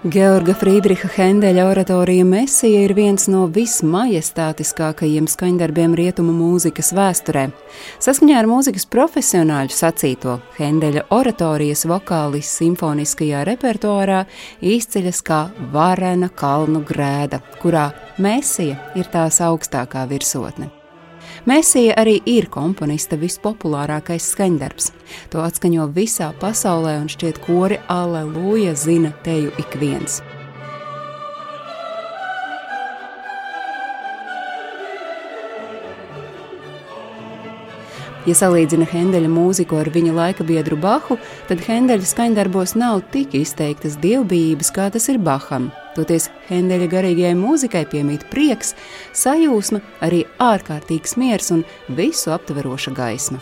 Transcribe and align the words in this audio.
Georga 0.00 0.54
Friedricha 0.56 1.10
Hendeļa 1.12 1.66
oratorija 1.68 2.24
Mesija 2.24 2.86
ir 2.86 2.94
viens 2.96 3.26
no 3.28 3.42
vismajestātiskākajiem 3.52 5.26
skaņdarbiem 5.28 5.92
rietumu 5.98 6.32
mūzikas 6.38 6.94
vēsturē. 6.96 7.42
Saskaņā 8.00 8.38
ar 8.40 8.48
mūzikas 8.48 8.88
profesionāļu 8.88 9.76
sacīto, 9.76 10.38
Hendeļa 10.56 11.04
oratorijas 11.12 11.84
vokālis 11.84 12.48
simfoniskajā 12.62 13.44
repertuārā 13.52 14.24
izceļas 14.64 15.20
kā 15.20 15.44
varena 15.76 16.32
kalnu 16.32 16.80
grēda, 16.80 17.44
kurā 17.60 17.90
Mesija 18.16 18.80
ir 18.96 19.12
tās 19.12 19.44
augstākā 19.44 20.08
virsotne. 20.08 20.79
Mēsija 21.48 21.94
arī 22.00 22.18
ir 22.28 22.50
komponista 22.52 23.16
vispopulārākais 23.20 24.26
skaņdarbs. 24.34 24.90
To 25.32 25.40
atskaņo 25.40 25.86
visā 25.96 26.32
pasaulē 26.40 26.98
un 27.00 27.08
šķiet 27.08 27.40
kori 27.46 27.80
Aleluja 27.88 28.76
zina 28.76 29.14
teju 29.24 29.54
ik 29.62 29.80
viens. 29.80 30.20
Ja 38.28 38.34
salīdzina 38.36 38.84
Hendeļa 38.84 39.30
mūziku 39.32 39.78
ar 39.80 39.88
viņa 39.94 40.10
laika 40.12 40.44
biedru 40.44 40.76
Bahu, 40.76 41.16
tad 41.48 41.62
Hendeļa 41.64 42.04
skaņdarbos 42.04 42.74
nav 42.76 43.00
tik 43.14 43.32
izteiktas 43.38 43.96
dievbijības, 44.02 44.68
kā 44.76 44.90
tas 44.92 45.08
ir 45.08 45.16
Baham. 45.24 45.70
Toties 45.96 46.28
Hendeļa 46.50 46.90
garīgajai 46.92 47.38
mūzikai 47.40 47.86
piemīt 47.88 48.26
prieks, 48.28 48.74
sajūsma, 49.16 49.80
arī 50.04 50.26
ārkārtīgs 50.36 51.16
miers 51.16 51.48
un 51.56 51.64
visu 51.96 52.34
aptveroša 52.36 52.92
gaisma. 52.98 53.40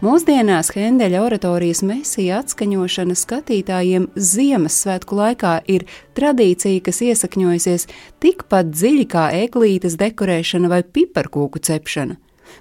Mūsdienās 0.00 0.72
Hendeļa 0.72 1.20
oratorijas 1.24 1.84
mesija 1.84 2.40
atskaņošana 2.40 3.14
skatītājiem 3.16 4.10
Ziemassvētku 4.16 5.16
laikā 5.20 5.58
ir 5.72 5.84
tradīcija, 6.16 6.82
kas 6.88 7.04
iesakņojusies 7.04 7.88
tikpat 8.24 8.72
dziļi 8.72 9.08
kā 9.12 9.30
eglītes 9.44 10.00
dekorēšana 10.00 10.72
vai 10.72 10.84
piparkūku 10.84 11.64
cepšana. 11.68 12.16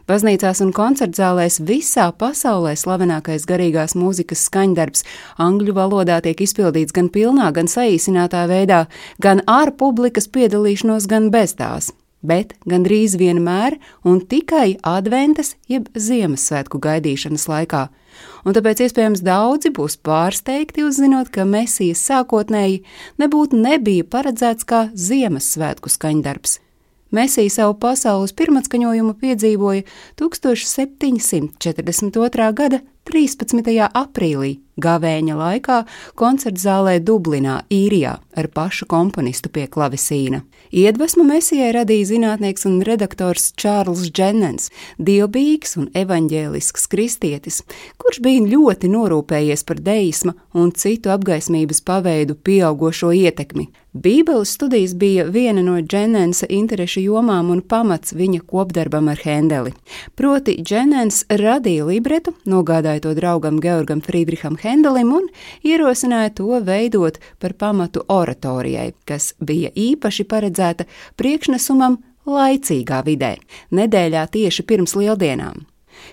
Baznīcās 0.09 0.61
un 0.65 0.71
koncertzālēs 0.75 1.59
visā 1.65 2.11
pasaulē 2.13 2.75
slavenākais 2.79 3.47
garīgās 3.49 3.97
mūzikas 3.97 4.45
skaņdarbs 4.49 5.05
angļu 5.41 5.75
valodā 5.77 6.21
tiek 6.25 6.41
izpildīts 6.45 6.95
gan 6.95 7.11
pilnā, 7.13 7.51
gan 7.55 7.71
saīsinātā 7.71 8.47
veidā, 8.51 8.85
gan 9.19 9.43
ar 9.47 9.73
publikas 9.77 10.29
piedalīšanos, 10.31 11.09
gan 11.11 11.31
bez 11.33 11.57
tās 11.59 11.93
bet 12.25 12.55
gandrīz 12.69 13.15
vienmēr 13.21 13.77
un 14.07 14.21
tikai 14.25 14.75
adventas 14.85 15.53
jeb 15.71 15.87
Ziemassvētku 15.93 16.81
gaidīšanas 16.81 17.47
laikā. 17.51 17.85
Un 18.47 18.55
tāpēc 18.55 18.85
iespējams 18.85 19.23
daudzi 19.25 19.71
būs 19.75 19.97
pārsteigti 20.05 20.85
uzzinot, 20.87 21.31
ka 21.33 21.47
Mēsijas 21.49 22.03
sākotnēji 22.09 22.83
nebūtu 23.21 23.59
nebija 23.61 24.07
paredzēts 24.07 24.67
kā 24.69 24.85
Ziemassvētku 24.93 25.91
skaņdarbs. 25.91 26.59
Mēsī 27.15 27.45
savu 27.53 27.77
pasaules 27.79 28.33
pirmatskaņojumu 28.35 29.13
piedzīvoja 29.21 29.85
1742. 30.19 32.51
gada 32.59 32.79
13. 33.05 33.61
aprīlī 33.93 34.55
gavēņa 34.81 35.35
laikā 35.39 35.77
koncertzālē 36.19 36.97
Dublinā, 37.05 37.61
Īrijā, 37.71 38.15
ar 38.35 38.47
pašu 38.51 38.87
komponistu 38.91 39.51
pie 39.53 39.67
klavesīna. 39.71 40.41
Iedvesmu 40.75 41.23
mesijai 41.27 41.71
radīja 41.75 42.09
zinātnieks 42.11 42.65
un 42.67 42.81
redaktors 42.87 43.51
Čārls 43.61 44.09
Dženens, 44.09 44.71
dievbijīgs 44.97 45.77
un 45.79 45.87
evaņģēlisks 45.95 46.89
kristietis, 46.91 47.61
kurš 48.01 48.19
bija 48.25 48.43
ļoti 48.55 48.91
norūpējies 48.91 49.63
par 49.67 49.79
deisma 49.79 50.35
un 50.53 50.73
citu 50.75 51.13
apgaismības 51.13 51.81
paveidu 51.85 52.35
pieaugošo 52.35 53.13
ietekmi. 53.15 53.69
Bībeles 53.95 54.51
studijas 54.51 54.91
bija 54.99 55.23
viena 55.31 55.61
no 55.63 55.77
Dženensa 55.79 56.49
interešu 56.51 56.99
jomām 56.99 57.53
un 57.53 57.61
pamats 57.63 58.11
viņa 58.11 58.41
kopdarbam 58.43 59.07
ar 59.07 59.21
Hendeli. 59.23 59.71
Proti, 60.19 60.57
Dženens 60.59 61.21
radīja 61.31 61.85
libretu, 61.87 62.33
nogādāja 62.43 62.94
to 63.03 63.13
draugam 63.17 63.59
Georgam 63.63 64.01
Friedricham 64.05 64.57
Hendelim 64.61 65.13
un 65.17 65.29
ierosināja 65.65 66.33
to 66.39 66.59
veidot 66.65 67.19
par 67.39 67.53
pamatu 67.53 68.05
oratorijai, 68.07 68.91
kas 69.05 69.33
bija 69.39 69.71
īpaši 69.75 70.27
paredzēta 70.29 70.87
priekšnesumam 71.19 72.01
laicīgā 72.25 73.03
vidē, 73.05 73.35
nedēļā 73.75 74.25
tieši 74.33 74.65
pirms 74.67 74.97
lieldienām. 74.97 75.65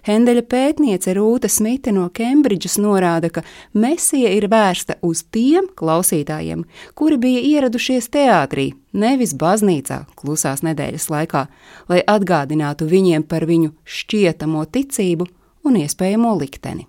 Hendeļa 0.06 0.42
pētniece 0.50 1.14
Rūta 1.16 1.48
Smita 1.50 1.92
no 1.94 2.08
Kembridžas 2.14 2.78
norāda, 2.80 3.30
ka 3.34 3.42
mesija 3.74 4.30
ir 4.34 4.48
vērsta 4.50 4.98
uz 5.06 5.24
tiem 5.34 5.68
klausītājiem, 5.78 6.64
kuri 6.98 7.18
bija 7.22 7.42
ieradušies 7.52 8.08
teātrī, 8.12 8.72
nevis 8.92 9.34
baznīcā 9.38 10.02
klusās 10.18 10.64
nedēļas 10.66 11.08
laikā, 11.12 11.46
lai 11.90 12.00
atgādinātu 12.14 12.88
viņiem 12.90 13.26
par 13.28 13.46
viņu 13.48 13.74
šķietamo 13.84 14.64
ticību 14.72 15.28
un 15.64 15.78
iespējamo 15.82 16.34
likteni. 16.40 16.86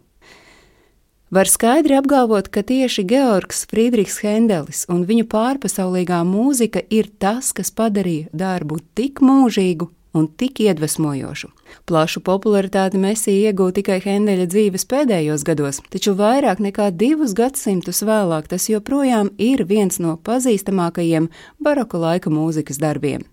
Var 1.34 1.50
skaidri 1.50 1.96
apgalvot, 1.98 2.52
ka 2.54 2.62
tieši 2.62 3.08
Georgs 3.10 3.64
Friedrichs 3.72 4.20
Hendelis 4.22 4.84
un 4.94 5.02
viņa 5.10 5.26
pārpasaulīgā 5.32 6.20
mūzika 6.30 6.84
ir 6.94 7.10
tas, 7.18 7.50
kas 7.58 7.74
padarīja 7.74 8.30
darbu 8.38 8.78
tik 8.94 9.24
mūžīgu 9.26 9.90
un 10.14 10.28
tik 10.38 10.62
iedvesmojošu. 10.62 11.50
Plašu 11.90 12.22
popularitāti 12.22 13.02
Mesija 13.02 13.50
iegūta 13.50 13.80
tikai 13.80 13.98
Hendeļa 14.06 14.46
dzīves 14.54 14.86
pēdējos 14.86 15.46
gados, 15.48 15.82
taču 15.90 16.14
vairāk 16.20 16.62
nekā 16.62 16.92
divus 16.94 17.34
gadsimtus 17.34 18.06
vēlāk 18.06 18.54
tas 18.54 18.70
joprojām 18.70 19.34
ir 19.42 19.66
viens 19.66 19.98
no 19.98 20.20
pazīstamākajiem 20.22 21.32
baroka 21.58 21.98
laika 21.98 22.30
mūzikas 22.30 22.78
darbiem. 22.78 23.26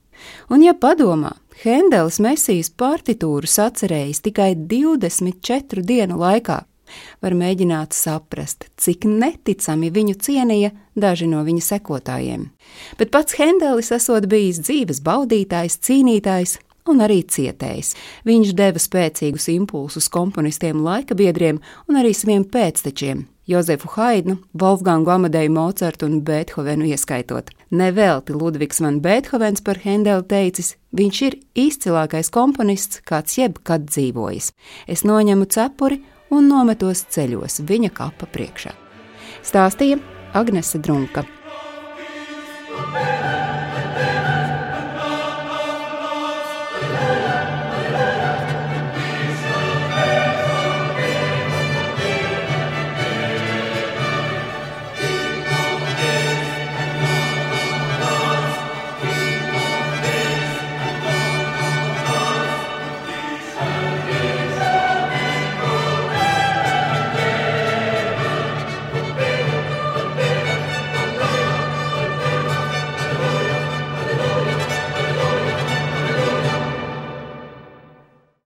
Un, 0.51 0.65
ja 0.65 0.75
padomā, 0.75 1.35
Hendels 1.63 2.21
Mesijas 2.23 2.71
partitūru 2.73 3.49
atcerējis 3.49 4.23
tikai 4.25 4.55
24 4.57 5.85
dienu 5.85 6.17
laikā, 6.21 6.63
var 7.23 7.37
mēģināt 7.39 7.95
saprast, 7.95 8.67
cik 8.81 9.05
neticami 9.07 9.91
viņu 9.95 10.17
cienīja 10.25 10.73
daži 10.99 11.29
no 11.31 11.45
viņa 11.47 11.67
sekotājiem. 11.67 12.49
Bet 12.99 13.13
pats 13.15 13.37
Hendelis 13.39 13.93
esot 13.95 14.27
bijis 14.31 14.63
dzīves 14.65 15.03
baudītājs, 15.07 15.79
cīnītājs, 15.87 16.59
un 16.91 17.03
arī 17.05 17.21
cietējs. 17.29 17.95
Viņš 18.27 18.55
deva 18.59 18.81
spēcīgus 18.81 19.51
impulsus 19.53 20.09
komponistiem, 20.13 20.81
laika 20.85 21.17
biedriem 21.19 21.61
un 21.89 22.01
arī 22.01 22.15
saviem 22.17 22.47
pēctečiem. 22.49 23.27
Jozefu 23.51 23.89
Haidnu, 23.97 24.37
Wolfgangu 24.55 25.11
Amadeju 25.11 25.51
Mocartu 25.51 26.07
un 26.07 26.21
Beethovenu 26.23 26.87
ieskaitot. 26.87 27.51
Nevelti 27.71 28.33
Ludvigs 28.33 28.79
van 28.81 29.01
Beethovens 29.03 29.65
par 29.67 29.81
Hendelu 29.83 30.23
teicis, 30.23 30.77
viņš 30.95 31.23
ir 31.27 31.37
izcilākais 31.59 32.31
komponists, 32.31 33.03
kāds 33.03 33.41
jebkad 33.41 33.91
dzīvojis. 33.91 34.53
Es 34.87 35.03
noņemu 35.03 35.51
cepuri 35.51 35.99
un 36.31 36.47
nometos 36.47 37.03
ceļos 37.11 37.65
viņa 37.67 37.91
kapa 37.99 38.31
priekšā. 38.31 38.77
Stāstīja 39.43 39.99
Agnese 40.39 40.79
Drunka. 40.79 41.27